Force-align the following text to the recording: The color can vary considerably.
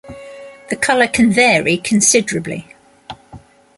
The 0.71 0.75
color 0.77 1.05
can 1.07 1.31
vary 1.31 1.77
considerably. 1.77 2.73